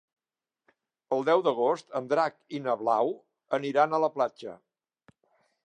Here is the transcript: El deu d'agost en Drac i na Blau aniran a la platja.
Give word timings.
El 1.17 1.21
deu 1.27 1.43
d'agost 1.47 1.93
en 1.99 2.09
Drac 2.13 2.39
i 2.59 2.63
na 2.69 2.75
Blau 2.81 3.13
aniran 3.61 3.93
a 3.99 4.03
la 4.07 4.13
platja. 4.19 4.59